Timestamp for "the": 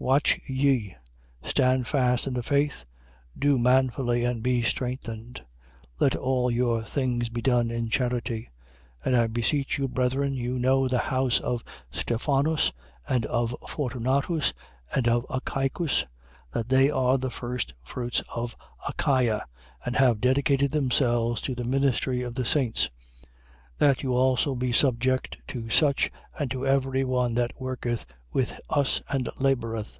2.34-2.42, 10.86-10.98, 17.18-17.28, 21.56-21.64, 22.36-22.46